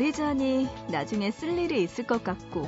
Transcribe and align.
버리자니 0.00 0.66
나중에 0.88 1.30
쓸 1.30 1.58
일이 1.58 1.82
있을 1.82 2.06
것 2.06 2.24
같고, 2.24 2.66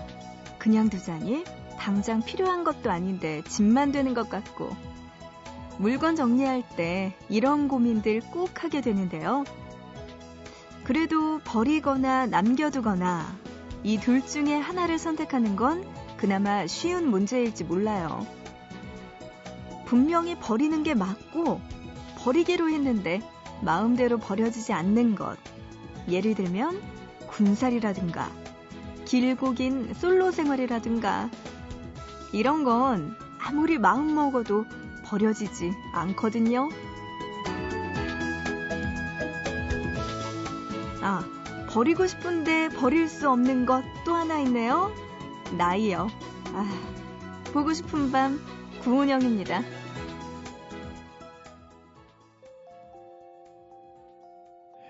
그냥 0.58 0.90
두자니 0.90 1.44
당장 1.78 2.22
필요한 2.22 2.62
것도 2.62 2.90
아닌데 2.90 3.40
짐만 3.48 3.90
되는 3.90 4.12
것 4.12 4.28
같고, 4.28 4.68
물건 5.78 6.14
정리할 6.14 6.62
때 6.76 7.16
이런 7.30 7.68
고민들 7.68 8.20
꼭 8.20 8.62
하게 8.62 8.82
되는데요. 8.82 9.44
그래도 10.84 11.38
버리거나 11.38 12.26
남겨두거나 12.26 13.34
이 13.82 13.96
둘 13.96 14.26
중에 14.26 14.54
하나를 14.58 14.98
선택하는 14.98 15.56
건 15.56 15.86
그나마 16.18 16.66
쉬운 16.66 17.08
문제일지 17.08 17.64
몰라요. 17.64 18.26
분명히 19.86 20.38
버리는 20.38 20.82
게 20.82 20.92
맞고 20.92 21.62
버리기로 22.18 22.68
했는데 22.68 23.22
마음대로 23.62 24.18
버려지지 24.18 24.74
않는 24.74 25.14
것. 25.14 25.38
예를 26.10 26.34
들면 26.34 27.01
군살이라든가 27.32 28.30
길고 29.04 29.52
긴 29.52 29.92
솔로 29.94 30.30
생활이라든가 30.30 31.28
이런 32.32 32.64
건 32.64 33.16
아무리 33.40 33.78
마음 33.78 34.14
먹어도 34.14 34.64
버려지지 35.04 35.72
않거든요. 35.92 36.68
아, 41.02 41.24
버리고 41.68 42.06
싶은데 42.06 42.68
버릴 42.68 43.08
수 43.08 43.28
없는 43.28 43.66
것 43.66 43.82
또 44.04 44.14
하나 44.14 44.38
있네요. 44.40 44.92
나이요. 45.56 46.08
아, 46.54 47.52
보고 47.52 47.72
싶은 47.72 48.10
밤 48.10 48.40
구은영입니다. 48.82 49.62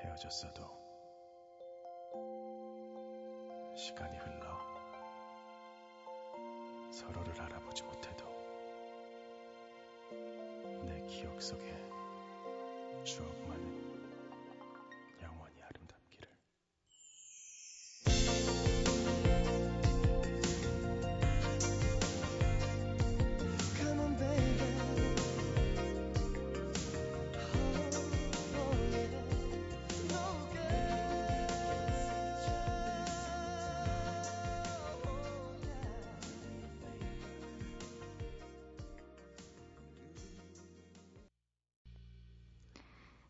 헤어졌어 0.03 0.53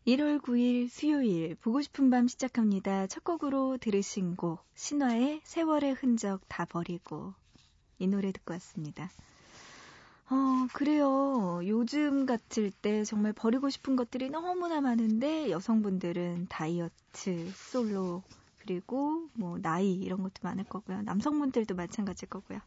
1월 0.05 0.41
9일 0.41 0.89
수요일 0.89 1.55
보고 1.55 1.81
싶은 1.81 2.09
밤 2.09 2.27
시작합니다. 2.27 3.07
첫 3.07 3.23
곡으로 3.23 3.77
들으신 3.77 4.35
곡 4.35 4.59
신화의 4.75 5.39
세월의 5.45 5.93
흔적 5.93 6.41
다 6.49 6.65
버리고 6.65 7.33
이 7.99 8.07
노래 8.07 8.33
듣고 8.33 8.53
왔습니다. 8.55 9.09
어, 10.29 10.67
그래요. 10.73 11.61
요즘 11.65 12.25
같을 12.25 12.71
때 12.71 13.05
정말 13.05 13.31
버리고 13.31 13.69
싶은 13.69 13.95
것들이 13.95 14.29
너무나 14.29 14.81
많은데 14.81 15.49
여성분들은 15.49 16.47
다이어트, 16.49 17.49
솔로, 17.55 18.23
그리고 18.59 19.29
뭐 19.35 19.57
나이 19.57 19.93
이런 19.93 20.21
것도 20.21 20.33
많을 20.41 20.65
거고요. 20.65 21.03
남성분들도 21.03 21.75
마찬가지일 21.75 22.29
거고요. 22.29 22.59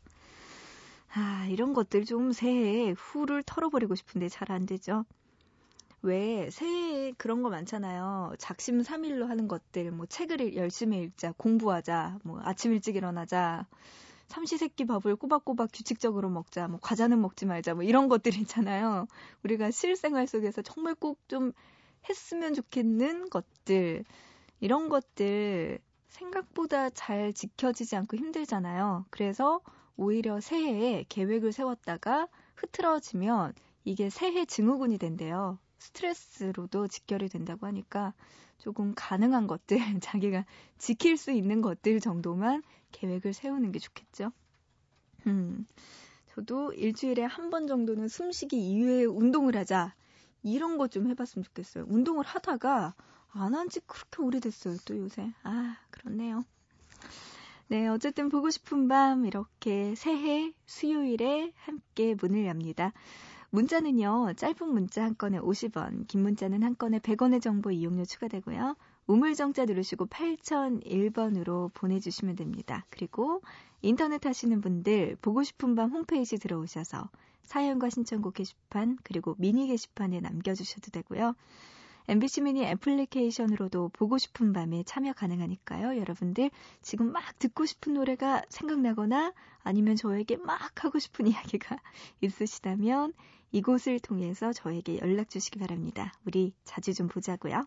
아, 1.13 1.47
이런 1.51 1.75
것들 1.75 2.07
좀 2.07 2.33
새해에 2.33 2.93
후를 2.93 3.43
털어버리고 3.43 3.95
싶은데 3.95 4.31
잘 4.31 4.51
안 4.51 4.65
되죠. 4.65 5.05
왜 6.07 6.51
새해에 6.51 7.13
그런 7.19 7.43
거 7.43 7.51
많잖아요. 7.51 8.35
작심 8.39 8.83
삼일로 8.83 9.27
하는 9.27 9.49
것들, 9.49 9.91
뭐 9.91 10.07
책을 10.07 10.55
열심히 10.57 11.03
읽자, 11.03 11.33
공부하자, 11.37 12.19
뭐 12.25 12.41
아침 12.45 12.73
일찍 12.73 12.97
일어나자, 12.97 13.67
삼시세끼 14.29 14.87
밥을 14.87 15.17
꼬박꼬박 15.17 15.71
규칙적으로 15.73 16.31
먹자, 16.31 16.69
뭐 16.69 16.79
과자는 16.81 17.21
먹지 17.21 17.47
말자, 17.47 17.75
뭐 17.75 17.83
이런 17.85 18.09
것들 18.09 18.35
있잖아요. 18.39 19.07
우리가 19.45 19.71
실생활 19.71 20.27
속에서 20.27 20.63
정말 20.63 20.95
꼭 20.95 21.19
좀 21.29 21.53
했으면 22.09 22.55
좋겠는 22.55 23.31
것들, 23.31 24.05
이런 24.61 24.89
것들 24.89 25.81
생각보다 26.09 26.91
잘 26.91 27.33
지켜지지 27.33 27.97
않고 27.97 28.17
힘들잖아요. 28.17 29.07
그래서 29.11 29.61
오히려 29.97 30.41
새해에 30.41 31.05
계획을 31.09 31.53
세웠다가 31.53 32.29
흐트러지면 32.55 33.55
이게 33.85 34.09
새해 34.11 34.45
증후군이 34.45 34.99
된대요. 34.99 35.59
스트레스로도 35.79 36.89
직결이 36.89 37.29
된다고 37.29 37.67
하니까 37.67 38.15
조금 38.59 38.93
가능한 38.95 39.47
것들, 39.47 39.79
자기가 40.03 40.45
지킬 40.79 41.17
수 41.17 41.31
있는 41.31 41.61
것들 41.63 42.01
정도만 42.01 42.63
계획을 42.93 43.33
세우는 43.35 43.73
게 43.73 43.79
좋겠죠. 43.79 44.33
음, 45.27 45.67
저도 46.35 46.73
일주일에 46.73 47.25
한 47.25 47.51
번 47.51 47.67
정도는 47.67 48.09
숨쉬기 48.09 48.57
이외에 48.71 49.05
운동을 49.05 49.57
하자. 49.57 49.95
이런 50.43 50.79
거 50.79 50.89
좀 50.89 51.09
해봤으면 51.09 51.45
좋겠어요. 51.45 51.85
운동을 51.89 52.25
하다가 52.25 52.95
안 53.31 53.55
한 53.55 53.69
지 53.69 53.81
그렇게 53.87 54.23
오래됐어요, 54.23 54.77
또 54.87 54.97
요새. 54.97 55.33
아, 55.43 55.77
그렇네요. 55.91 56.45
네, 57.69 57.89
어쨌든 57.89 58.29
보고 58.29 58.49
싶은 58.51 58.87
밤 58.89 59.27
이렇게 59.27 59.95
새해 59.97 60.53
수요일에 60.67 61.53
함께 61.57 62.15
문을 62.21 62.47
엽니다. 62.47 62.93
문자는요, 63.51 64.35
짧은 64.37 64.69
문자 64.69 65.05
한 65.05 65.17
건에 65.17 65.39
50원, 65.39 66.07
긴 66.09 66.23
문자는 66.23 66.63
한 66.63 66.77
건에 66.77 66.99
100원의 66.99 67.41
정보 67.41 67.71
이용료 67.71 68.05
추가되고요. 68.05 68.77
우물정자 69.07 69.67
누르시고 69.67 70.07
8001번으로 70.07 71.73
보내주시면 71.75 72.37
됩니다. 72.37 72.85
그리고 72.91 73.41
인터넷 73.83 74.27
하시는 74.27 74.61
분들 74.61 75.17
보고 75.23 75.43
싶은 75.45 75.77
밤 75.77 75.91
홈페이지 75.91 76.39
들어오셔서 76.39 77.09
사연과 77.45 77.91
신청곡 77.91 78.35
게시판 78.35 78.99
그리고 79.05 79.37
미니 79.39 79.69
게시판에 79.69 80.21
남겨주셔도 80.21 80.91
되고요. 80.91 81.35
MBC 82.09 82.43
미니 82.43 82.65
애플리케이션으로도 82.65 83.91
보고 83.93 84.17
싶은 84.17 84.53
밤에 84.53 84.85
참여 84.85 85.13
가능하니까요. 85.13 85.99
여러분들 85.99 86.51
지금 86.81 87.11
막 87.11 87.37
듣고 87.39 87.67
싶은 87.67 87.95
노래가 87.95 88.43
생각나거나 88.49 89.33
아니면 89.65 89.97
저에게 89.97 90.37
막 90.37 90.85
하고 90.85 91.01
싶은 91.01 91.27
이야기가 91.27 91.79
있으시다면 92.21 93.13
이곳을 93.51 93.99
통해서 94.01 94.53
저에게 94.53 94.99
연락 95.01 95.31
주시기 95.31 95.59
바랍니다. 95.59 96.13
우리 96.25 96.55
자주 96.65 96.95
좀 96.95 97.09
보자고요. 97.09 97.67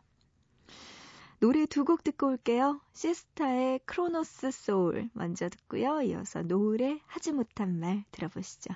노래 1.42 1.66
두 1.66 1.84
곡 1.84 2.04
듣고 2.04 2.28
올게요. 2.28 2.82
시스타의 2.94 3.80
크로노스 3.86 4.52
소울 4.52 5.10
먼저 5.14 5.50
듣고요. 5.50 6.02
이어서 6.02 6.44
노을의 6.44 7.02
하지 7.08 7.32
못한 7.32 7.80
말 7.80 8.04
들어보시죠. 8.12 8.74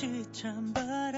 오늘같이 0.00 0.24
찬바람 0.32 1.17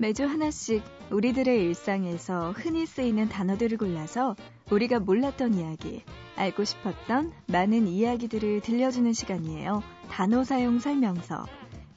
매주 0.00 0.24
하나씩 0.24 0.82
우리들의 1.10 1.62
일상에서 1.62 2.52
흔히 2.52 2.86
쓰이는 2.86 3.28
단어들을 3.28 3.76
골라서 3.76 4.34
우리가 4.70 4.98
몰랐던 4.98 5.52
이야기, 5.52 6.02
알고 6.36 6.64
싶었던 6.64 7.34
많은 7.48 7.86
이야기들을 7.86 8.62
들려주는 8.62 9.12
시간이에요. 9.12 9.82
단어 10.08 10.42
사용 10.42 10.78
설명서. 10.78 11.44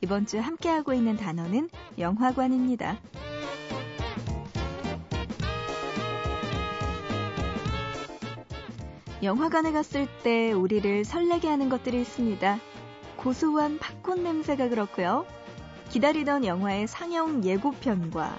이번 0.01 0.25
주 0.25 0.37
함께하고 0.37 0.91
있는 0.91 1.15
단어는 1.15 1.69
영화관입니다. 1.97 2.99
영화관에 9.23 9.71
갔을 9.71 10.07
때 10.23 10.51
우리를 10.51 11.05
설레게 11.05 11.47
하는 11.47 11.69
것들이 11.69 12.01
있습니다. 12.01 12.59
고소한 13.15 13.79
팝콘 13.79 14.23
냄새가 14.23 14.67
그렇고요. 14.67 15.25
기다리던 15.89 16.45
영화의 16.45 16.87
상영 16.87 17.43
예고편과 17.43 18.37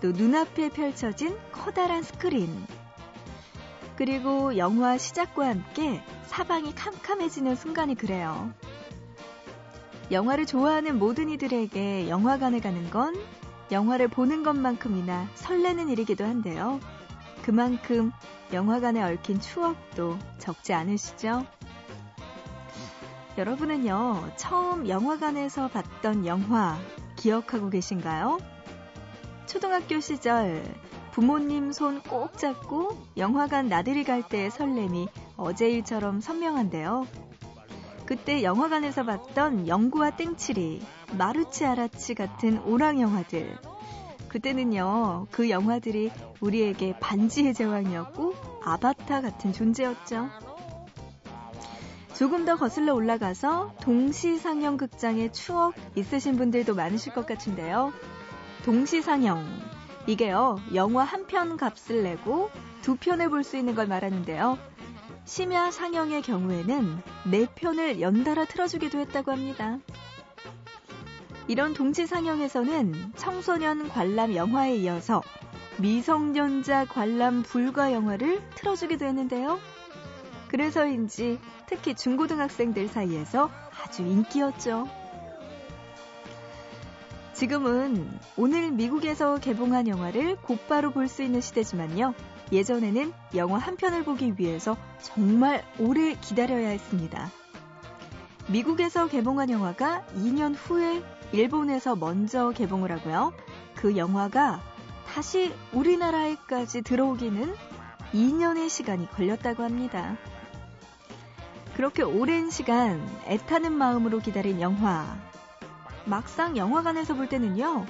또 0.00 0.12
눈앞에 0.12 0.68
펼쳐진 0.70 1.36
커다란 1.52 2.02
스크린 2.02 2.66
그리고 3.96 4.56
영화 4.56 4.98
시작과 4.98 5.48
함께 5.48 6.02
사방이 6.26 6.74
캄캄해지는 6.74 7.54
순간이 7.54 7.94
그래요. 7.94 8.52
영화를 10.10 10.46
좋아하는 10.46 10.98
모든 10.98 11.30
이들에게 11.30 12.08
영화관에 12.08 12.60
가는 12.60 12.90
건 12.90 13.14
영화를 13.70 14.08
보는 14.08 14.42
것만큼이나 14.42 15.28
설레는 15.34 15.88
일이기도 15.88 16.24
한데요. 16.24 16.80
그만큼 17.42 18.12
영화관에 18.52 19.02
얽힌 19.02 19.40
추억도 19.40 20.18
적지 20.38 20.74
않으시죠? 20.74 21.46
여러분은요, 23.36 24.30
처음 24.36 24.88
영화관에서 24.88 25.68
봤던 25.68 26.24
영화 26.26 26.78
기억하고 27.16 27.68
계신가요? 27.70 28.38
초등학교 29.46 29.98
시절 30.00 30.62
부모님 31.10 31.72
손 31.72 32.00
꼭 32.02 32.38
잡고 32.38 32.96
영화관 33.16 33.68
나들이 33.68 34.04
갈 34.04 34.22
때의 34.22 34.50
설렘이 34.50 35.08
어제 35.36 35.68
일처럼 35.68 36.20
선명한데요. 36.20 37.06
그때 38.06 38.42
영화관에서 38.42 39.04
봤던 39.04 39.66
영구와 39.66 40.10
땡치리, 40.10 40.82
마루치 41.18 41.64
아라치 41.64 42.14
같은 42.14 42.58
오락 42.62 43.00
영화들. 43.00 43.58
그때는요, 44.28 45.26
그 45.30 45.50
영화들이 45.50 46.10
우리에게 46.40 46.98
반지의 47.00 47.54
제왕이었고 47.54 48.34
아바타 48.62 49.22
같은 49.22 49.52
존재였죠. 49.52 50.28
조금 52.14 52.44
더 52.44 52.56
거슬러 52.56 52.94
올라가서 52.94 53.74
동시상영 53.82 54.76
극장의 54.76 55.32
추억 55.32 55.74
있으신 55.96 56.36
분들도 56.36 56.74
많으실 56.74 57.12
것 57.12 57.26
같은데요. 57.26 57.92
동시상영. 58.64 59.44
이게요, 60.06 60.60
영화 60.74 61.02
한 61.02 61.26
편 61.26 61.56
값을 61.56 62.02
내고 62.02 62.50
두 62.82 62.96
편을 62.96 63.30
볼 63.30 63.42
수 63.42 63.56
있는 63.56 63.74
걸 63.74 63.86
말하는데요. 63.88 64.58
심야 65.24 65.70
상영의 65.70 66.22
경우에는 66.22 66.98
네 67.30 67.46
편을 67.54 68.00
연달아 68.00 68.44
틀어주기도 68.44 68.98
했다고 68.98 69.32
합니다. 69.32 69.78
이런 71.48 71.74
동시 71.74 72.06
상영에서는 72.06 73.12
청소년 73.16 73.88
관람 73.88 74.34
영화에 74.34 74.76
이어서 74.76 75.22
미성년자 75.78 76.86
관람 76.86 77.42
불가 77.42 77.92
영화를 77.92 78.40
틀어주기도 78.54 79.04
했는데요. 79.06 79.58
그래서인지 80.54 81.40
특히 81.66 81.96
중고등학생들 81.96 82.86
사이에서 82.86 83.50
아주 83.82 84.02
인기였죠. 84.02 84.86
지금은 87.32 88.08
오늘 88.36 88.70
미국에서 88.70 89.38
개봉한 89.38 89.88
영화를 89.88 90.36
곧바로 90.36 90.92
볼 90.92 91.08
수 91.08 91.24
있는 91.24 91.40
시대지만요. 91.40 92.14
예전에는 92.52 93.12
영화 93.34 93.58
한 93.58 93.74
편을 93.74 94.04
보기 94.04 94.34
위해서 94.38 94.76
정말 95.02 95.64
오래 95.80 96.14
기다려야 96.14 96.68
했습니다. 96.68 97.32
미국에서 98.46 99.08
개봉한 99.08 99.50
영화가 99.50 100.04
2년 100.18 100.54
후에 100.56 101.02
일본에서 101.32 101.96
먼저 101.96 102.52
개봉을 102.52 102.92
하고요. 102.92 103.32
그 103.74 103.96
영화가 103.96 104.62
다시 105.08 105.52
우리나라에까지 105.72 106.82
들어오기는 106.82 107.52
2년의 108.12 108.68
시간이 108.68 109.10
걸렸다고 109.10 109.64
합니다. 109.64 110.16
그렇게 111.74 112.02
오랜 112.02 112.50
시간 112.50 113.04
애타는 113.26 113.72
마음으로 113.72 114.20
기다린 114.20 114.60
영화. 114.60 115.18
막상 116.04 116.56
영화관에서 116.56 117.14
볼 117.14 117.28
때는요, 117.28 117.86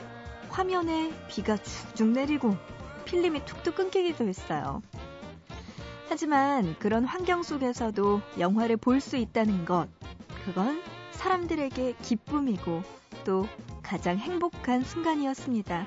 화면에 0.48 1.12
비가 1.28 1.56
쭉쭉 1.56 2.08
내리고 2.08 2.56
필름이 3.04 3.44
툭툭 3.44 3.74
끊기기도 3.74 4.26
했어요. 4.26 4.80
하지만 6.08 6.76
그런 6.78 7.04
환경 7.04 7.42
속에서도 7.42 8.22
영화를 8.38 8.76
볼 8.78 9.00
수 9.00 9.16
있다는 9.16 9.64
것, 9.64 9.88
그건 10.44 10.82
사람들에게 11.12 11.96
기쁨이고 12.00 12.82
또 13.24 13.46
가장 13.82 14.16
행복한 14.16 14.82
순간이었습니다. 14.82 15.86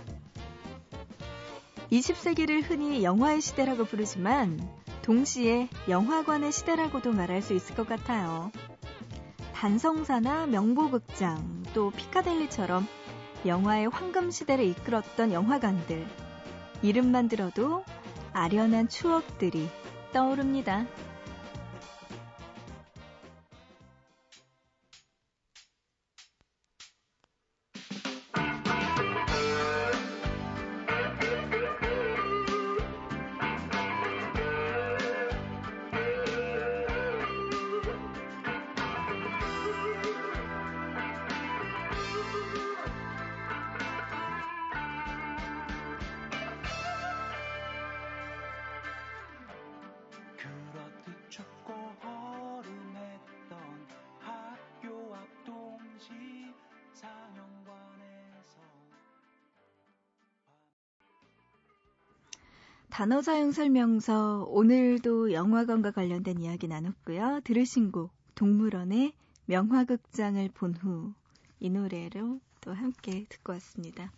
20세기를 1.91 2.69
흔히 2.69 3.03
영화의 3.03 3.41
시대라고 3.41 3.85
부르지만 3.85 4.59
동시에 5.07 5.69
영화관의 5.87 6.51
시대라고도 6.51 7.13
말할 7.13 7.41
수 7.41 7.53
있을 7.53 7.75
것 7.75 7.87
같아요. 7.87 8.51
단성사나 9.53 10.47
명보극장, 10.47 11.63
또 11.73 11.91
피카델리처럼 11.91 12.85
영화의 13.45 13.87
황금 13.87 14.31
시대를 14.31 14.65
이끌었던 14.65 15.31
영화관들. 15.31 16.05
이름만 16.81 17.29
들어도 17.29 17.85
아련한 18.33 18.89
추억들이 18.89 19.69
떠오릅니다. 20.11 20.85
단어 62.97 63.21
사용 63.21 63.51
설명서 63.51 64.45
오늘도 64.49 65.31
영화관과 65.31 65.91
관련된 65.91 66.41
이야기 66.41 66.67
나눴고요. 66.67 67.41
들으신 67.43 67.91
곡 67.91 68.11
동물원의 68.33 69.13
명화극장을 69.45 70.49
본 70.55 70.73
후 70.73 71.13
이 71.59 71.69
노래로 71.69 72.39
또 72.61 72.73
함께 72.73 73.27
듣고 73.29 73.53
왔습니다. 73.53 74.11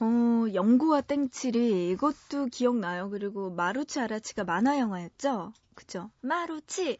어, 0.00 0.06
영구와 0.54 1.02
땡칠이 1.02 1.90
이것도 1.90 2.46
기억나요. 2.46 3.10
그리고 3.10 3.50
마루치 3.50 4.00
아라치가 4.00 4.44
만화 4.44 4.78
영화였죠? 4.78 5.52
그쵸? 5.74 6.10
마루치 6.22 6.98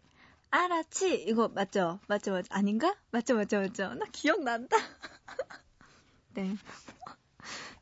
아라치 0.50 1.14
이거 1.24 1.48
맞죠? 1.48 1.98
맞죠? 2.08 2.32
맞죠? 2.32 2.48
아닌가? 2.50 2.94
맞죠? 3.10 3.36
맞죠? 3.36 3.60
맞죠? 3.60 3.94
나 3.94 4.04
기억난다. 4.12 4.76
네. 6.34 6.56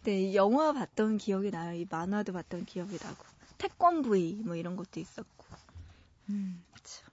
네, 0.04 0.22
이 0.22 0.34
영화 0.34 0.72
봤던 0.72 1.18
기억이 1.18 1.50
나요. 1.50 1.74
이 1.74 1.86
만화도 1.88 2.32
봤던 2.32 2.64
기억이 2.64 2.96
나고. 3.02 3.24
태권브이 3.58 4.42
뭐 4.46 4.56
이런 4.56 4.76
것도 4.76 4.98
있었고. 4.98 5.44
음, 6.30 6.64
참. 6.82 7.10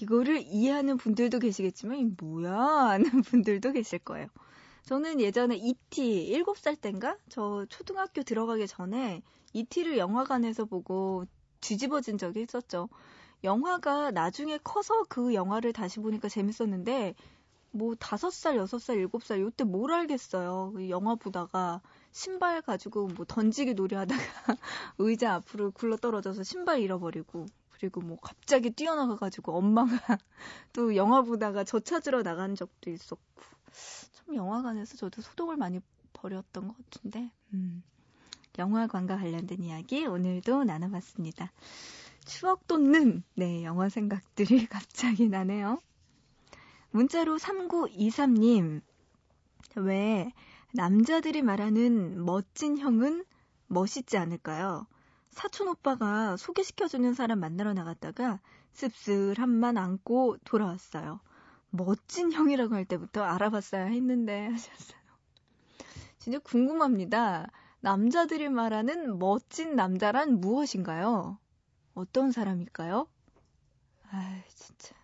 이거를 0.00 0.42
이해하는 0.42 0.96
분들도 0.96 1.38
계시겠지만 1.38 1.98
이 1.98 2.04
뭐야 2.20 2.52
하는 2.52 3.04
분들도 3.22 3.72
계실 3.72 4.00
거예요. 4.00 4.26
저는 4.82 5.20
예전에 5.20 5.56
E.T. 5.56 6.30
7살 6.44 6.80
땐가? 6.80 7.16
저 7.28 7.64
초등학교 7.68 8.22
들어가기 8.22 8.66
전에 8.66 9.22
E.T.를 9.52 9.98
영화관에서 9.98 10.64
보고 10.64 11.26
뒤집어진 11.60 12.18
적이 12.18 12.42
있었죠. 12.42 12.88
영화가 13.44 14.10
나중에 14.10 14.58
커서 14.62 15.04
그 15.08 15.34
영화를 15.34 15.72
다시 15.72 16.00
보니까 16.00 16.28
재밌었는데 16.28 17.14
뭐 17.70 17.94
다섯 17.96 18.30
살, 18.30 18.56
여섯 18.56 18.78
살, 18.78 18.96
일곱 18.96 19.22
살 19.22 19.40
요때 19.40 19.64
뭘 19.64 19.92
알겠어요. 19.92 20.72
그 20.74 20.88
영화 20.88 21.14
보다가 21.14 21.80
신발 22.16 22.62
가지고 22.62 23.08
뭐 23.08 23.26
던지기 23.26 23.74
놀이하다가 23.74 24.16
의자 24.96 25.34
앞으로 25.34 25.70
굴러 25.70 25.98
떨어져서 25.98 26.44
신발 26.44 26.80
잃어버리고 26.80 27.44
그리고 27.72 28.00
뭐 28.00 28.16
갑자기 28.22 28.70
뛰어나가 28.70 29.16
가지고 29.16 29.52
엄마가 29.52 29.90
또 30.72 30.96
영화 30.96 31.20
보다가 31.20 31.64
저 31.64 31.78
찾으러 31.78 32.22
나간 32.22 32.54
적도 32.54 32.88
있었고 32.88 33.20
참 34.12 34.34
영화관에서 34.34 34.96
저도 34.96 35.20
소독을 35.20 35.58
많이 35.58 35.80
버렸던 36.14 36.68
것 36.68 36.76
같은데 36.78 37.30
음. 37.52 37.82
영화관과 38.56 39.18
관련된 39.18 39.62
이야기 39.62 40.06
오늘도 40.06 40.64
나눠봤습니다. 40.64 41.52
추억 42.24 42.66
돋는 42.66 43.24
네 43.34 43.62
영화 43.62 43.90
생각들이 43.90 44.64
갑자기 44.72 45.28
나네요. 45.28 45.82
문자로 46.92 47.36
3923님 47.36 48.80
왜 49.74 50.32
남자들이 50.72 51.42
말하는 51.42 52.24
멋진 52.24 52.78
형은 52.78 53.24
멋있지 53.68 54.16
않을까요? 54.16 54.86
사촌 55.30 55.68
오빠가 55.68 56.36
소개시켜주는 56.36 57.12
사람 57.14 57.40
만나러 57.40 57.74
나갔다가 57.74 58.40
씁쓸한만 58.72 59.76
안고 59.76 60.38
돌아왔어요. 60.44 61.20
멋진 61.70 62.32
형이라고 62.32 62.74
할 62.74 62.84
때부터 62.84 63.22
알아봤어야 63.22 63.84
했는데 63.84 64.46
하셨어요. 64.46 64.98
진짜 66.18 66.38
궁금합니다. 66.38 67.48
남자들이 67.80 68.48
말하는 68.48 69.18
멋진 69.18 69.76
남자란 69.76 70.40
무엇인가요? 70.40 71.38
어떤 71.94 72.32
사람일까요? 72.32 73.06
아, 74.10 74.42
진짜. 74.48 74.94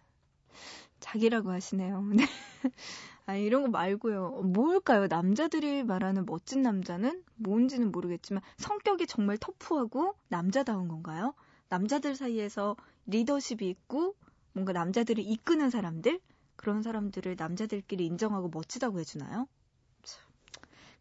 자기라고 1.00 1.50
하시네요. 1.50 2.02
네. 3.32 3.36
아, 3.36 3.36
이런 3.36 3.62
거 3.62 3.68
말고요. 3.68 4.42
뭘까요? 4.42 5.06
남자들이 5.06 5.84
말하는 5.84 6.26
멋진 6.26 6.60
남자는 6.62 7.22
뭔지는 7.36 7.90
모르겠지만 7.90 8.42
성격이 8.58 9.06
정말 9.06 9.38
터프하고 9.38 10.14
남자다운 10.28 10.86
건가요? 10.88 11.34
남자들 11.70 12.14
사이에서 12.14 12.76
리더십이 13.06 13.68
있고 13.70 14.14
뭔가 14.52 14.72
남자들을 14.72 15.24
이끄는 15.24 15.70
사람들? 15.70 16.20
그런 16.56 16.82
사람들을 16.82 17.36
남자들끼리 17.38 18.04
인정하고 18.04 18.50
멋지다고 18.52 19.00
해주나요? 19.00 19.48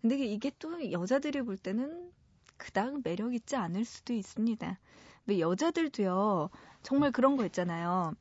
근데 0.01 0.17
이게 0.17 0.51
또 0.57 0.91
여자들이 0.91 1.41
볼 1.41 1.57
때는 1.57 2.11
그닥 2.57 3.01
매력 3.03 3.33
있지 3.33 3.57
않을 3.57 3.83
수도 3.83 4.13
있습니다. 4.13 4.79
근데 5.25 5.39
여자들도요, 5.39 6.49
정말 6.81 7.11
그런 7.11 7.35
거 7.35 7.45
있잖아요. 7.45 8.15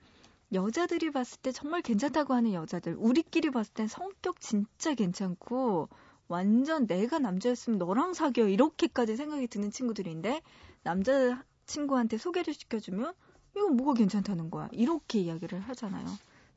여자들이 0.52 1.10
봤을 1.10 1.40
때 1.40 1.52
정말 1.52 1.82
괜찮다고 1.82 2.34
하는 2.34 2.52
여자들, 2.52 2.96
우리끼리 2.98 3.50
봤을 3.50 3.72
땐 3.74 3.86
성격 3.86 4.40
진짜 4.40 4.94
괜찮고, 4.94 5.88
완전 6.28 6.86
내가 6.86 7.18
남자였으면 7.18 7.78
너랑 7.78 8.14
사귀어, 8.14 8.48
이렇게까지 8.48 9.16
생각이 9.16 9.46
드는 9.48 9.70
친구들인데, 9.70 10.42
남자 10.82 11.44
친구한테 11.66 12.18
소개를 12.18 12.52
시켜주면, 12.54 13.14
이거 13.56 13.68
뭐가 13.68 13.94
괜찮다는 13.94 14.50
거야. 14.50 14.68
이렇게 14.72 15.20
이야기를 15.20 15.60
하잖아요. 15.60 16.06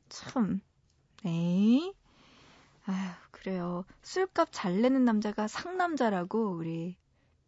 참, 0.08 0.60
에이. 1.24 1.92
아휴, 2.86 3.12
그래요. 3.30 3.84
술값 4.02 4.48
잘 4.52 4.80
내는 4.80 5.04
남자가 5.04 5.48
상남자라고 5.48 6.50
우리 6.50 6.96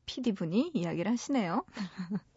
PD분이 0.06 0.70
이야기를 0.74 1.10
하시네요. 1.10 1.64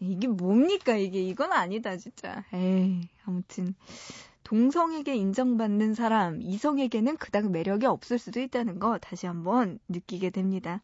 이게 0.00 0.28
뭡니까, 0.28 0.96
이게. 0.96 1.22
이건 1.22 1.52
아니다, 1.52 1.96
진짜. 1.96 2.44
에이, 2.52 3.08
아무튼. 3.24 3.74
동성에게 4.44 5.16
인정받는 5.16 5.94
사람, 5.94 6.40
이성에게는 6.40 7.16
그닥 7.16 7.50
매력이 7.50 7.86
없을 7.86 8.16
수도 8.16 8.40
있다는 8.40 8.78
거 8.78 8.96
다시 8.98 9.26
한번 9.26 9.80
느끼게 9.88 10.30
됩니다. 10.30 10.82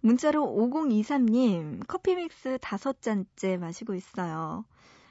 문자로 0.00 0.42
5023님, 0.42 1.86
커피 1.86 2.14
믹스 2.14 2.58
다섯 2.62 3.02
잔째 3.02 3.58
마시고 3.58 3.94
있어요. 3.94 4.64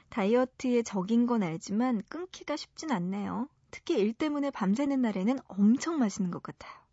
다이어트에 0.08 0.82
적인 0.82 1.26
건 1.26 1.42
알지만 1.42 2.02
끊기가 2.08 2.56
쉽진 2.56 2.90
않네요. 2.90 3.48
특히 3.70 3.98
일 3.98 4.12
때문에 4.12 4.50
밤새는 4.50 5.02
날에는 5.02 5.38
엄청 5.48 5.98
맛있는 5.98 6.30
것 6.30 6.42
같아요. 6.42 6.83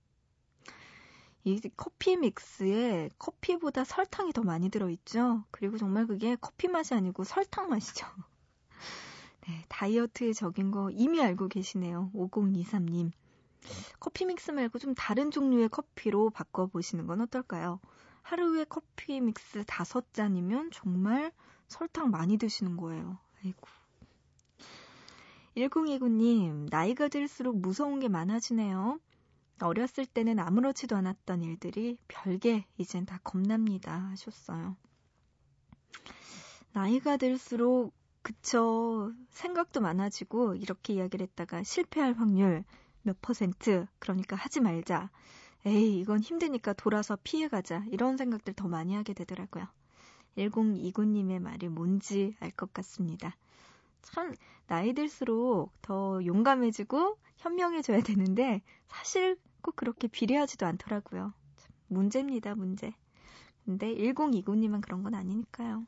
이 1.43 1.59
커피 1.75 2.17
믹스에 2.17 3.09
커피보다 3.17 3.83
설탕이 3.83 4.31
더 4.33 4.43
많이 4.43 4.69
들어있죠. 4.69 5.43
그리고 5.51 5.77
정말 5.77 6.05
그게 6.05 6.35
커피 6.39 6.67
맛이 6.67 6.93
아니고 6.93 7.23
설탕 7.23 7.69
맛이죠. 7.69 8.05
네, 9.47 9.65
다이어트에 9.67 10.33
적인 10.33 10.69
거 10.71 10.91
이미 10.91 11.21
알고 11.21 11.47
계시네요. 11.47 12.11
5023님. 12.13 13.11
커피 13.99 14.25
믹스 14.25 14.51
말고 14.51 14.79
좀 14.79 14.93
다른 14.93 15.31
종류의 15.31 15.69
커피로 15.69 16.29
바꿔보시는 16.29 17.07
건 17.07 17.21
어떨까요? 17.21 17.79
하루에 18.21 18.65
커피 18.65 19.19
믹스 19.19 19.63
다섯 19.65 20.13
잔이면 20.13 20.71
정말 20.71 21.31
설탕 21.67 22.11
많이 22.11 22.37
드시는 22.37 22.77
거예요. 22.77 23.17
아이고. 23.43 23.67
1029님, 25.57 26.69
나이가 26.69 27.07
들수록 27.07 27.57
무서운 27.57 27.99
게 27.99 28.07
많아지네요. 28.07 28.99
어렸을 29.67 30.05
때는 30.05 30.39
아무렇지도 30.39 30.95
않았던 30.95 31.43
일들이 31.43 31.97
별게 32.07 32.65
이젠 32.77 33.05
다 33.05 33.19
겁납니다 33.23 33.93
하셨어요. 34.11 34.75
나이가 36.73 37.17
들수록 37.17 37.93
그쵸 38.21 39.11
생각도 39.29 39.81
많아지고 39.81 40.55
이렇게 40.55 40.93
이야기를 40.93 41.25
했다가 41.27 41.63
실패할 41.63 42.13
확률 42.13 42.63
몇 43.03 43.19
퍼센트 43.21 43.87
그러니까 43.99 44.35
하지 44.35 44.59
말자 44.61 45.09
에이 45.65 45.99
이건 45.99 46.19
힘드니까 46.21 46.73
돌아서 46.73 47.17
피해가자 47.23 47.83
이런 47.91 48.17
생각들 48.17 48.53
더 48.53 48.67
많이 48.67 48.95
하게 48.95 49.13
되더라고요. 49.13 49.67
1029님의 50.37 51.39
말이 51.39 51.67
뭔지 51.67 52.35
알 52.39 52.51
것 52.51 52.73
같습니다. 52.73 53.35
참 54.01 54.33
나이 54.67 54.93
들수록 54.93 55.71
더 55.81 56.25
용감해지고 56.25 57.17
현명해져야 57.37 58.01
되는데 58.01 58.61
사실 58.87 59.37
꼭 59.61 59.75
그렇게 59.75 60.07
비례하지도 60.07 60.65
않더라고요. 60.65 61.33
문제입니다, 61.87 62.55
문제. 62.55 62.93
근데 63.65 63.93
1029님은 63.95 64.81
그런 64.81 65.03
건 65.03 65.13
아니니까요. 65.15 65.85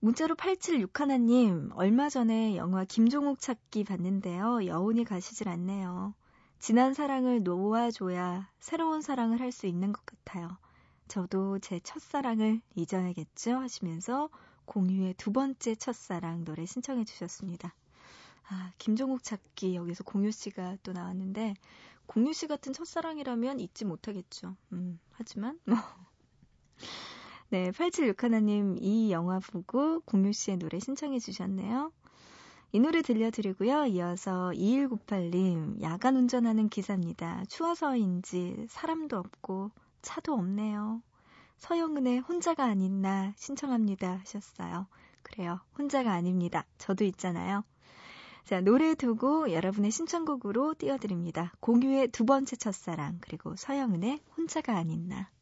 문자로 0.00 0.34
876 0.34 1.00
하나님, 1.00 1.70
얼마 1.74 2.08
전에 2.08 2.56
영화 2.56 2.84
김종욱 2.84 3.40
찾기 3.40 3.84
봤는데요. 3.84 4.66
여운이 4.66 5.04
가시질 5.04 5.48
않네요. 5.48 6.14
지난 6.58 6.94
사랑을 6.94 7.42
놓아줘야 7.42 8.50
새로운 8.60 9.00
사랑을 9.00 9.40
할 9.40 9.52
수 9.52 9.66
있는 9.66 9.92
것 9.92 10.04
같아요. 10.06 10.58
저도 11.08 11.58
제 11.60 11.80
첫사랑을 11.80 12.60
잊어야겠죠? 12.74 13.56
하시면서 13.56 14.28
공유의 14.64 15.14
두 15.14 15.32
번째 15.32 15.74
첫사랑 15.76 16.44
노래 16.44 16.66
신청해 16.66 17.04
주셨습니다. 17.04 17.74
아, 18.48 18.72
김종욱 18.78 19.22
찾기 19.22 19.74
여기서 19.74 20.04
공유 20.04 20.30
씨가 20.30 20.78
또 20.82 20.92
나왔는데 20.92 21.54
공유 22.06 22.32
씨 22.32 22.46
같은 22.46 22.72
첫사랑이라면 22.72 23.60
잊지 23.60 23.84
못하겠죠. 23.84 24.56
음, 24.72 24.98
하지만 25.12 25.58
뭐 25.64 25.76
네, 27.50 27.70
876 27.72 28.22
하나님 28.22 28.76
이 28.80 29.10
영화 29.10 29.38
보고 29.40 30.00
공유 30.00 30.32
씨의 30.32 30.58
노래 30.58 30.78
신청해 30.78 31.18
주셨네요. 31.18 31.92
이 32.72 32.80
노래 32.80 33.00
들려드리고요. 33.00 33.86
이어서 33.86 34.50
2198님, 34.54 35.80
야간 35.82 36.16
운전하는 36.16 36.68
기사입니다. 36.68 37.44
추워서인지 37.48 38.66
사람도 38.68 39.16
없고 39.16 39.70
차도 40.02 40.34
없네요. 40.34 41.02
서영은의 41.58 42.18
혼자가 42.20 42.64
아닌 42.64 43.00
나 43.00 43.32
신청합니다 43.36 44.18
하셨어요. 44.18 44.86
그래요. 45.22 45.60
혼자가 45.78 46.12
아닙니다. 46.12 46.66
저도 46.78 47.04
있잖아요. 47.04 47.64
자, 48.46 48.60
노래 48.60 48.94
두고 48.94 49.50
여러분의 49.50 49.90
신청곡으로 49.90 50.74
띄워드립니다. 50.78 51.52
공유의 51.58 52.08
두 52.12 52.24
번째 52.24 52.54
첫사랑, 52.54 53.18
그리고 53.20 53.56
서영은의 53.56 54.20
혼자가 54.36 54.76
아닌 54.76 55.08
나. 55.08 55.32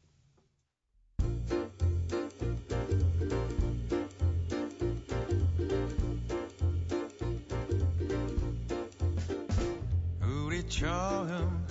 우리 10.23 10.67
처음 10.67 11.67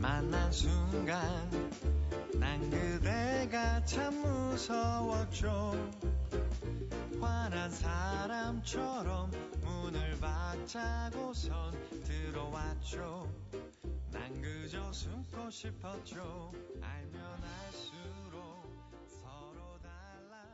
만난 0.00 0.50
순간 0.50 1.20
난 2.40 2.70
그대가 2.70 3.84
참 3.84 4.14
무서웠죠 4.22 5.92
화난 7.20 7.70
사람처럼 7.70 9.47
차고선 10.68 11.72
들어왔죠. 12.04 13.26
난 14.12 14.42
그저 14.42 14.92
숨고 14.92 15.48
싶었죠. 15.48 16.52
알면 16.82 17.42
알수록 17.72 18.70
서로 19.08 19.78
달라 19.80 20.44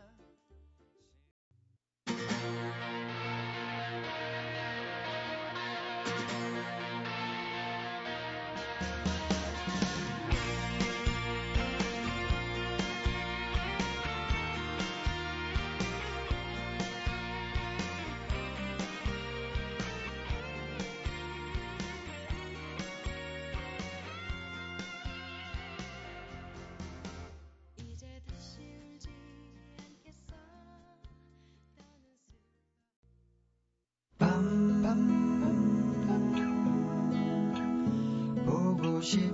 밤 39.04 39.33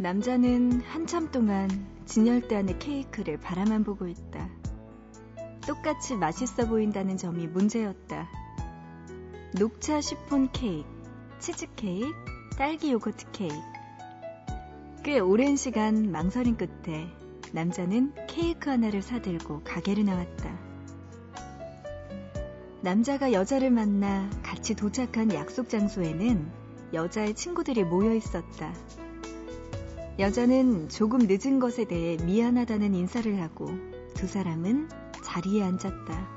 남자는 0.00 0.80
한참 0.80 1.30
동안 1.30 1.68
진열대 2.06 2.56
안의 2.56 2.78
케이크를 2.78 3.38
바라만 3.38 3.84
보고 3.84 4.06
있다. 4.06 4.48
똑같이 5.66 6.16
맛있어 6.16 6.66
보인다는 6.66 7.18
점이 7.18 7.46
문제였다. 7.48 8.26
녹차 9.58 10.00
시폰 10.00 10.50
케이크, 10.52 10.88
치즈 11.38 11.66
케이크, 11.76 12.14
딸기 12.56 12.92
요거트 12.92 13.30
케이크. 13.32 13.54
꽤 15.04 15.18
오랜 15.18 15.56
시간 15.56 16.10
망설임 16.10 16.56
끝에 16.56 17.06
남자는 17.52 18.14
케이크 18.26 18.70
하나를 18.70 19.02
사들고 19.02 19.60
가게를 19.64 20.06
나왔다. 20.06 20.58
남자가 22.80 23.32
여자를 23.32 23.70
만나 23.70 24.30
같이 24.42 24.74
도착한 24.74 25.34
약속 25.34 25.68
장소에는 25.68 26.50
여자의 26.94 27.34
친구들이 27.34 27.84
모여 27.84 28.14
있었다. 28.14 28.72
여자는 30.20 30.90
조금 30.90 31.20
늦은 31.22 31.60
것에 31.60 31.84
대해 31.84 32.18
미안하다는 32.22 32.94
인사를 32.94 33.40
하고 33.40 33.70
두 34.12 34.26
사람은 34.26 34.90
자리에 35.24 35.62
앉았다. 35.62 36.28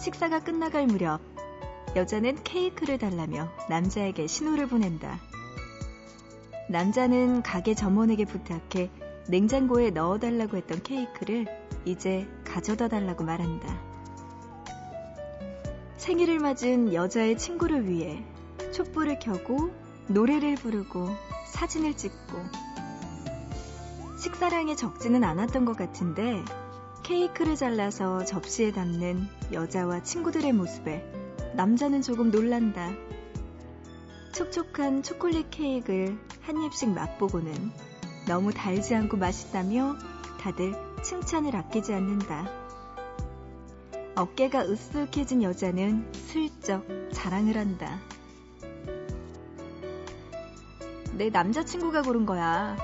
식사가 0.00 0.40
끝나갈 0.40 0.88
무렵 0.88 1.20
여자는 1.94 2.42
케이크를 2.42 2.98
달라며 2.98 3.48
남자에게 3.70 4.26
신호를 4.26 4.66
보낸다. 4.66 5.20
남자는 6.68 7.44
가게 7.44 7.72
점원에게 7.76 8.24
부탁해 8.24 8.90
냉장고에 9.28 9.90
넣어달라고 9.90 10.56
했던 10.56 10.82
케이크를 10.82 11.46
이제 11.84 12.26
가져다 12.42 12.88
달라고 12.88 13.22
말한다. 13.22 13.80
생일을 15.98 16.40
맞은 16.40 16.94
여자의 16.94 17.38
친구를 17.38 17.88
위해 17.88 18.24
촛불을 18.72 19.20
켜고 19.20 19.81
노래를 20.08 20.56
부르고 20.56 21.08
사진을 21.46 21.96
찍고 21.96 22.38
식사량이 24.18 24.76
적지는 24.76 25.24
않았던 25.24 25.64
것 25.64 25.76
같은데 25.76 26.44
케이크를 27.02 27.56
잘라서 27.56 28.24
접시에 28.24 28.72
담는 28.72 29.26
여자와 29.52 30.02
친구들의 30.02 30.52
모습에 30.52 31.04
남자는 31.54 32.02
조금 32.02 32.30
놀란다. 32.30 32.92
촉촉한 34.32 35.02
초콜릿 35.02 35.50
케이크를 35.50 36.18
한 36.42 36.62
입씩 36.62 36.90
맛보고는 36.90 37.52
너무 38.26 38.52
달지 38.52 38.94
않고 38.94 39.16
맛있다며 39.16 39.96
다들 40.40 40.74
칭찬을 41.02 41.54
아끼지 41.56 41.92
않는다. 41.92 42.48
어깨가 44.14 44.64
으쓱해진 44.64 45.42
여자는 45.42 46.12
슬쩍 46.12 46.86
자랑을 47.12 47.56
한다. 47.56 47.98
내 51.14 51.28
남자친구가 51.28 52.02
고른 52.02 52.24
거야. 52.24 52.76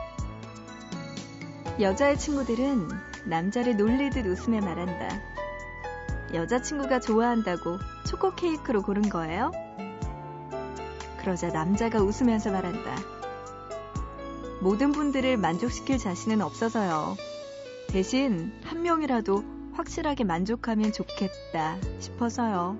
여자의 1.80 2.18
친구들은 2.18 2.88
남자를 3.24 3.76
놀리듯 3.76 4.26
웃으며 4.26 4.60
말한다. 4.60 5.20
여자친구가 6.34 7.00
좋아한다고 7.00 7.78
초코 8.06 8.34
케이크로 8.34 8.82
고른 8.82 9.08
거예요? 9.08 9.50
그러자 11.20 11.48
남자가 11.48 12.02
웃으면서 12.02 12.50
말한다. 12.50 12.96
모든 14.60 14.92
분들을 14.92 15.36
만족시킬 15.38 15.98
자신은 15.98 16.42
없어서요. 16.42 17.16
대신 17.88 18.52
한 18.64 18.82
명이라도 18.82 19.42
확실하게 19.72 20.24
만족하면 20.24 20.92
좋겠다 20.92 21.78
싶어서요. 22.00 22.78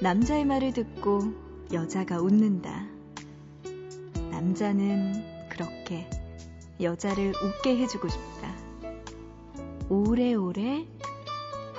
남자의 0.00 0.44
말을 0.44 0.72
듣고 0.72 1.43
여자가 1.72 2.20
웃는다. 2.20 2.86
남자는 4.30 5.48
그렇게 5.48 6.08
여자를 6.80 7.32
웃게 7.42 7.76
해주고 7.76 8.08
싶다. 8.08 8.54
오래오래 9.88 10.86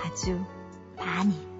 아주 0.03 0.39
많이. 0.97 1.54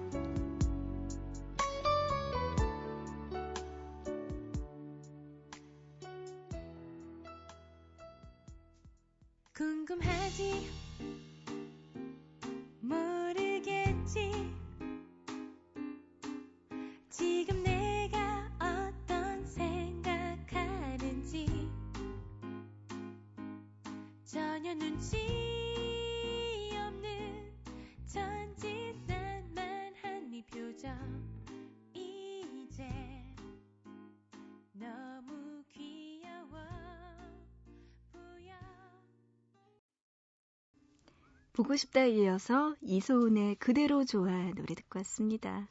보고 41.56 41.74
싶다에 41.74 42.10
이어서 42.10 42.76
이소은의 42.82 43.54
그대로 43.54 44.04
좋아 44.04 44.26
노래 44.26 44.74
듣고 44.74 44.98
왔습니다. 44.98 45.66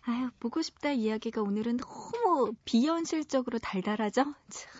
아유, 0.00 0.30
보고 0.40 0.62
싶다 0.62 0.92
이야기가 0.92 1.42
오늘은 1.42 1.76
너무 1.76 2.54
비현실적으로 2.64 3.58
달달하죠? 3.58 4.24
참. 4.48 4.72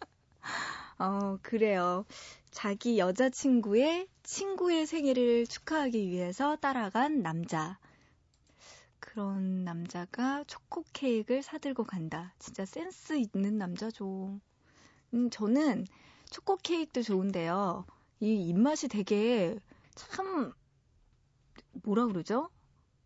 어, 0.98 1.38
그래요. 1.40 2.04
자기 2.50 2.98
여자친구의 2.98 4.08
친구의 4.24 4.86
생일을 4.88 5.46
축하하기 5.46 6.10
위해서 6.10 6.56
따라간 6.56 7.22
남자. 7.22 7.78
그런 8.98 9.62
남자가 9.62 10.42
초코 10.48 10.82
케이크를 10.92 11.44
사들고 11.44 11.84
간다. 11.84 12.34
진짜 12.40 12.64
센스 12.64 13.16
있는 13.16 13.56
남자죠. 13.56 14.40
음, 15.14 15.30
저는 15.30 15.86
초코 16.28 16.56
케이크도 16.56 17.02
좋은데요. 17.02 17.86
이 18.20 18.48
입맛이 18.48 18.88
되게 18.88 19.58
참 19.94 20.52
뭐라 21.82 22.06
그러죠? 22.06 22.50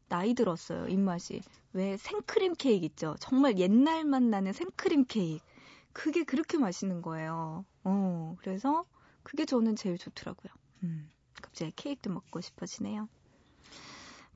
나이 0.09 0.35
들었어요, 0.35 0.89
입맛이. 0.89 1.41
왜 1.73 1.97
생크림 1.97 2.55
케이크 2.55 2.85
있죠? 2.87 3.15
정말 3.21 3.59
옛날 3.59 4.05
맛 4.05 4.23
나는 4.23 4.53
생크림 4.53 5.05
케이크. 5.07 5.45
그게 5.93 6.25
그렇게 6.25 6.59
맛있는 6.59 7.03
거예요. 7.03 7.65
어, 7.85 8.37
그래서 8.41 8.85
그게 9.23 9.45
저는 9.45 9.77
제일 9.77 9.99
좋더라고요. 9.99 10.53
음, 10.83 11.11
갑자기 11.41 11.73
케이크도 11.75 12.11
먹고 12.11 12.41
싶어지네요. 12.41 13.09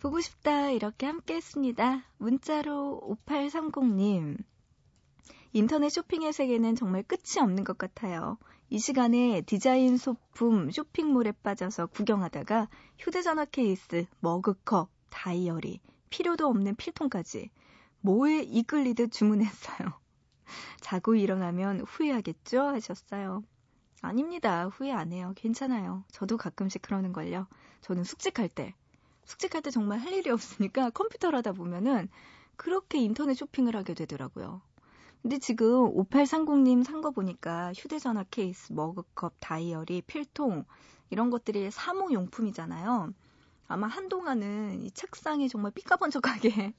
보고 0.01 0.21
싶다 0.21 0.71
이렇게 0.71 1.07
함께 1.07 1.35
했습니다. 1.35 2.05
문자로 2.19 3.17
5830님. 3.27 4.45
인터넷 5.57 5.89
쇼핑의 5.89 6.33
세계는 6.33 6.75
정말 6.75 7.05
끝이 7.05 7.41
없는 7.41 7.63
것 7.63 7.79
같아요. 7.79 8.39
이 8.71 8.81
시간에 8.81 9.41
디자인 9.43 9.97
소품 9.97 10.73
쇼핑몰에 10.73 11.31
빠져서 11.31 11.87
구경하다가 11.87 12.69
휴대전화 12.99 13.45
케이스, 13.45 14.05
머그컵, 14.19 14.91
다이어리, 15.11 15.79
필요도 16.11 16.49
없는 16.49 16.75
필통까지 16.75 17.51
뭐에 18.01 18.41
이끌리듯 18.41 19.13
주문했어요. 19.13 19.93
자고 20.83 21.15
일어나면 21.15 21.83
후회하겠죠? 21.83 22.61
하셨어요. 22.61 23.45
아닙니다. 24.03 24.67
후회 24.67 24.91
안 24.91 25.13
해요. 25.13 25.35
괜찮아요. 25.37 26.03
저도 26.11 26.37
가끔씩 26.37 26.83
그러는걸요. 26.83 27.47
저는 27.81 28.03
숙직할 28.03 28.49
때, 28.49 28.75
숙직할 29.25 29.63
때 29.63 29.71
정말 29.71 30.01
할 30.01 30.15
일이 30.15 30.31
없으니까 30.31 30.91
컴퓨터를 30.91 31.37
하다 31.39 31.53
보면은 31.53 32.09
그렇게 32.57 32.99
인터넷 32.99 33.35
쇼핑을 33.35 33.77
하게 33.77 33.95
되더라고요. 33.95 34.61
근데 35.25 35.39
지금 35.39 35.91
5830님 35.97 36.85
산 36.85 37.01
거 37.01 37.11
보니까 37.11 37.73
휴대전화 37.75 38.25
케이스, 38.31 38.73
머그컵, 38.73 39.35
다이어리, 39.41 40.03
필통 40.03 40.65
이런 41.11 41.31
것들이 41.31 41.71
사무용품이잖아요. 41.71 43.13
아마 43.67 43.87
한동안은 43.87 44.83
이 44.83 44.91
책상이 44.93 45.49
정말 45.49 45.73
삐까번쩍하게 45.73 46.75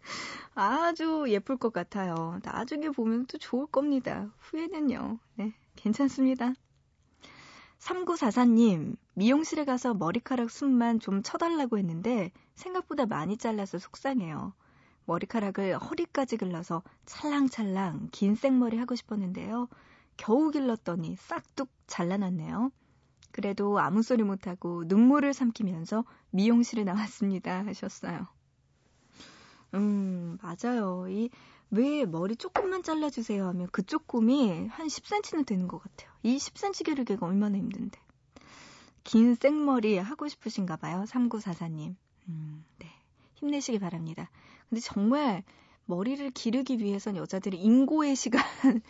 아주 0.54 1.26
예쁠 1.28 1.58
것 1.58 1.72
같아요. 1.72 2.40
나중에 2.42 2.90
보면 2.90 3.26
또 3.26 3.38
좋을 3.38 3.66
겁니다. 3.66 4.32
후회는요. 4.40 5.18
네, 5.36 5.54
괜찮습니다. 5.76 6.54
3944님, 7.78 8.96
미용실에 9.14 9.64
가서 9.66 9.94
머리카락 9.94 10.50
숱만 10.50 11.00
좀 11.00 11.22
쳐달라고 11.22 11.78
했는데 11.78 12.32
생각보다 12.54 13.06
많이 13.06 13.36
잘라서 13.36 13.78
속상해요. 13.78 14.54
머리카락을 15.06 15.78
허리까지 15.78 16.36
길러서 16.36 16.82
찰랑찰랑 17.06 18.08
긴 18.12 18.34
생머리 18.34 18.78
하고 18.78 18.94
싶었는데요. 18.94 19.68
겨우 20.16 20.50
길렀더니 20.50 21.16
싹둑 21.16 21.68
잘라놨네요. 21.86 22.70
그래도 23.32 23.78
아무 23.78 24.02
소리 24.02 24.22
못하고 24.22 24.84
눈물을 24.86 25.32
삼키면서 25.32 26.04
미용실에 26.30 26.84
나왔습니다. 26.84 27.64
하셨어요. 27.66 28.28
음, 29.74 30.38
맞아요. 30.42 31.06
이, 31.08 31.30
왜 31.70 32.04
머리 32.04 32.36
조금만 32.36 32.82
잘라주세요 32.82 33.46
하면 33.48 33.68
그 33.72 33.82
조금이 33.82 34.66
한 34.68 34.86
10cm는 34.86 35.46
되는 35.46 35.66
것 35.66 35.82
같아요. 35.82 36.10
이 36.22 36.36
10cm 36.36 36.84
기르기가 36.84 37.26
얼마나 37.26 37.56
힘든데. 37.56 37.98
긴 39.04 39.34
생머리 39.34 39.96
하고 39.98 40.28
싶으신가 40.28 40.76
봐요. 40.76 41.04
3944님. 41.08 41.96
음, 42.28 42.64
네. 42.68 42.71
힘내시기 43.42 43.78
바랍니다. 43.78 44.30
근데 44.68 44.80
정말 44.80 45.42
머리를 45.86 46.30
기르기 46.30 46.78
위해선 46.78 47.16
여자들이 47.16 47.58
인고의 47.60 48.16
시간 48.16 48.42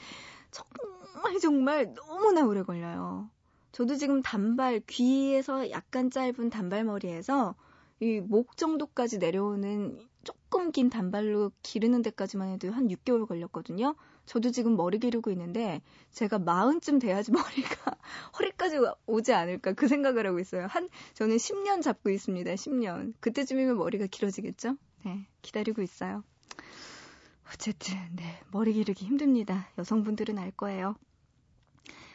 정말 0.50 1.40
정말 1.40 1.94
너무나 1.94 2.44
오래 2.44 2.62
걸려요. 2.62 3.28
저도 3.72 3.96
지금 3.96 4.22
단발 4.22 4.80
귀에서 4.86 5.70
약간 5.70 6.10
짧은 6.10 6.50
단발머리에서 6.50 7.54
이 8.00 8.20
목 8.20 8.56
정도까지 8.56 9.18
내려오는 9.18 9.98
조금 10.24 10.72
긴 10.72 10.90
단발로 10.90 11.52
기르는 11.62 12.02
데까지만 12.02 12.48
해도 12.50 12.70
한 12.72 12.88
6개월 12.88 13.26
걸렸거든요. 13.26 13.94
저도 14.26 14.50
지금 14.50 14.76
머리 14.76 14.98
기르고 14.98 15.30
있는데 15.30 15.82
제가 16.10 16.38
마흔쯤 16.38 16.98
돼야지 16.98 17.32
머리가 17.32 17.96
허리까지 18.38 18.78
오지 19.06 19.32
않을까 19.32 19.72
그 19.72 19.88
생각을 19.88 20.26
하고 20.26 20.38
있어요. 20.38 20.66
한 20.66 20.88
저는 21.14 21.36
10년 21.36 21.82
잡고 21.82 22.10
있습니다. 22.10 22.50
10년. 22.52 23.14
그때쯤이면 23.20 23.76
머리가 23.76 24.06
길어지겠죠? 24.06 24.76
네, 25.04 25.26
기다리고 25.42 25.82
있어요. 25.82 26.22
어쨌든 27.52 27.96
네, 28.14 28.40
머리 28.50 28.72
기르기 28.72 29.04
힘듭니다. 29.04 29.68
여성분들은 29.78 30.38
알 30.38 30.50
거예요. 30.52 30.94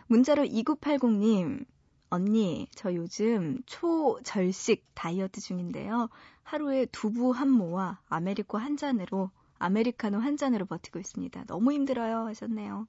문자로 0.07 0.43
2980님, 0.45 1.65
언니, 2.09 2.67
저 2.73 2.93
요즘 2.95 3.61
초절식 3.65 4.85
다이어트 4.93 5.41
중인데요. 5.41 6.09
하루에 6.43 6.85
두부 6.85 7.31
한 7.31 7.49
모와 7.49 7.99
아메리코 8.07 8.57
한 8.57 8.77
잔으로, 8.77 9.31
아메리카노 9.59 10.19
한 10.19 10.37
잔으로 10.37 10.65
버티고 10.65 10.99
있습니다. 10.99 11.45
너무 11.45 11.71
힘들어요. 11.73 12.25
하셨네요. 12.27 12.87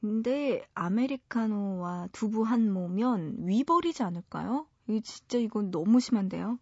근데 0.00 0.66
아메리카노와 0.74 2.08
두부 2.12 2.42
한 2.42 2.72
모면 2.72 3.36
위 3.46 3.64
버리지 3.64 4.02
않을까요? 4.02 4.66
이 4.88 5.00
진짜 5.02 5.38
이건 5.38 5.70
너무 5.70 6.00
심한데요. 6.00 6.58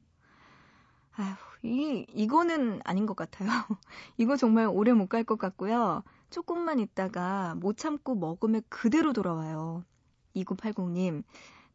아휴, 1.16 1.34
이, 1.62 2.06
이거는 2.14 2.80
아닌 2.84 3.06
것 3.06 3.16
같아요. 3.16 3.48
이거 4.18 4.36
정말 4.36 4.66
오래 4.66 4.92
못 4.92 5.08
갈 5.08 5.24
것 5.24 5.38
같고요. 5.38 6.02
조금만 6.30 6.78
있다가 6.78 7.54
못 7.56 7.76
참고 7.76 8.14
먹으면 8.14 8.62
그대로 8.68 9.12
돌아와요. 9.12 9.84
2980님, 10.36 11.24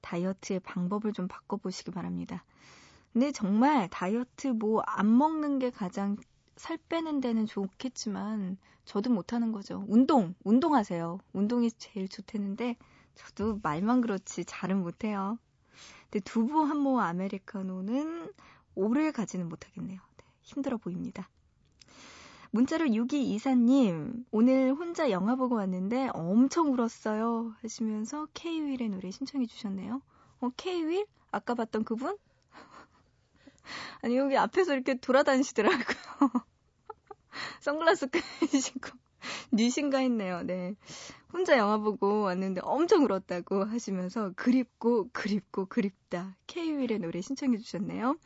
다이어트의 0.02 0.60
방법을 0.62 1.14
좀 1.14 1.28
바꿔보시기 1.28 1.92
바랍니다. 1.92 2.44
근데 3.14 3.32
정말 3.32 3.90
다이어트 3.90 4.48
뭐 4.50 4.82
안 4.86 5.18
먹는 5.18 5.60
게 5.60 5.70
가장 5.72 6.18
살 6.56 6.78
빼는 6.78 7.22
데는 7.22 7.46
좋겠지만 7.46 8.58
저도 8.86 9.10
못하는 9.10 9.52
거죠. 9.52 9.84
운동, 9.88 10.36
운동하세요. 10.44 11.20
운동이 11.34 11.72
제일 11.72 12.08
좋다는데 12.08 12.78
저도 13.16 13.60
말만 13.64 14.02
그렇지 14.02 14.46
잘은 14.46 14.82
못해요. 14.82 15.38
근데 16.04 16.20
두부 16.24 16.64
한모 16.64 17.02
아메리카노는 17.02 18.32
오래 18.76 19.12
가지는 19.12 19.50
못하겠네요. 19.50 20.00
네, 20.18 20.26
힘들어 20.42 20.78
보입니다. 20.78 21.30
문자로 22.52 22.86
6224님, 22.86 24.24
오늘 24.32 24.74
혼자 24.74 25.12
영화 25.12 25.36
보고 25.36 25.56
왔는데 25.56 26.10
엄청 26.14 26.72
울었어요. 26.72 27.54
하시면서 27.62 28.28
K-윌의 28.34 28.90
노래 28.90 29.12
신청해 29.12 29.46
주셨네요. 29.48 30.02
어, 30.40 30.50
K-윌? 30.56 31.06
아까 31.32 31.54
봤던 31.54 31.84
그분? 31.84 32.18
아니, 34.02 34.18
여기 34.18 34.38
앞에서 34.38 34.74
이렇게 34.74 34.96
돌아다니시더라고요. 34.96 35.86
선글라스 37.62 38.10
끼시고, 38.10 38.90
니신가 39.54 40.00
했네요. 40.00 40.44
네. 40.44 40.76
혼자 41.34 41.58
영화 41.58 41.78
보고 41.78 42.22
왔는데 42.22 42.62
엄청 42.64 43.04
울었다고 43.04 43.66
하시면서 43.66 44.32
그립고, 44.36 45.10
그립고, 45.12 45.66
그립다. 45.66 46.36
K-윌의 46.48 47.00
노래 47.00 47.22
신청해 47.22 47.58
주셨네요. 47.58 48.18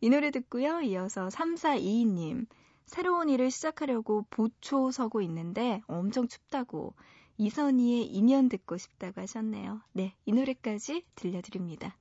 이 0.00 0.10
노래 0.10 0.30
듣고요. 0.30 0.80
이어서 0.80 1.28
3422님. 1.28 2.46
새로운 2.86 3.28
일을 3.28 3.50
시작하려고 3.50 4.24
보초 4.30 4.90
서고 4.92 5.20
있는데 5.22 5.82
엄청 5.88 6.28
춥다고 6.28 6.94
이선희의 7.36 8.06
인연 8.06 8.48
듣고 8.48 8.78
싶다고 8.78 9.20
하셨네요. 9.20 9.82
네, 9.92 10.14
이 10.24 10.32
노래까지 10.32 11.04
들려드립니다. 11.16 11.96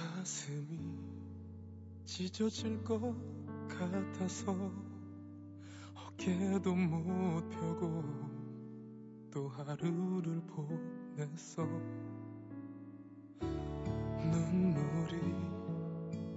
가슴이 0.00 0.78
찢어질 2.06 2.82
것 2.82 3.00
같아서 3.68 4.72
어깨도 5.94 6.74
못 6.74 7.48
펴고 7.50 8.02
또 9.30 9.48
하루를 9.48 10.40
보냈어. 10.46 11.66
눈물이 14.22 15.20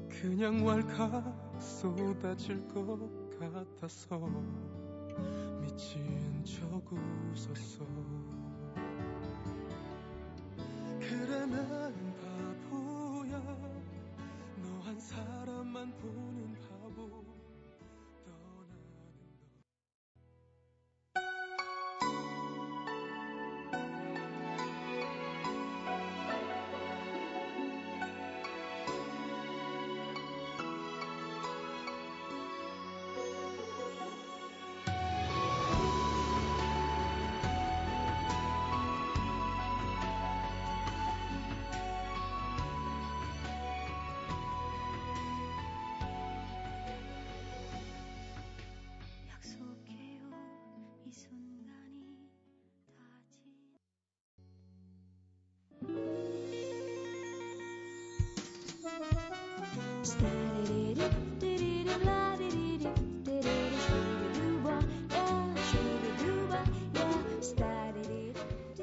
그냥 0.09 0.65
왈칵 0.65 1.61
쏟아질 1.61 2.67
것 2.67 2.99
같아서 3.39 4.19
미친 5.61 6.43
척 6.43 6.83
웃었어. 6.91 7.85
그래 10.99 11.45
난 11.45 11.82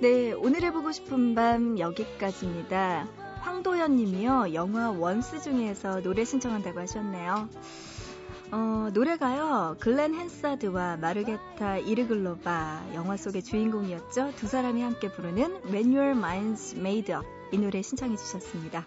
네, 0.00 0.32
오늘 0.32 0.62
해보고 0.62 0.92
싶은 0.92 1.34
밤 1.34 1.78
여기까지입니다. 1.78 3.06
황도현 3.40 3.96
님이요, 3.96 4.54
영화 4.54 4.90
원스 4.90 5.42
중에서 5.42 6.00
노래 6.00 6.24
신청한다고 6.24 6.80
하셨네요. 6.80 7.50
어, 8.50 8.88
노래가요, 8.94 9.76
글렌 9.78 10.14
헨사드와 10.14 10.96
마르게타 10.96 11.78
이르글로바 11.78 12.92
영화 12.94 13.18
속의 13.18 13.42
주인공이었죠. 13.42 14.32
두 14.36 14.46
사람이 14.46 14.80
함께 14.80 15.12
부르는 15.12 15.60
When 15.66 15.94
Your 15.94 16.18
Mind's 16.18 16.78
Made 16.78 17.14
Up 17.14 17.26
이 17.52 17.58
노래 17.58 17.82
신청해 17.82 18.16
주셨습니다. 18.16 18.86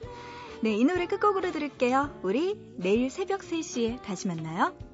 네, 0.64 0.74
이 0.74 0.84
노래 0.84 1.06
끝곡으로 1.06 1.52
들을게요. 1.52 2.22
우리 2.24 2.60
내일 2.78 3.12
새벽 3.12 3.42
3시에 3.42 4.02
다시 4.02 4.28
만나요. 4.28 4.93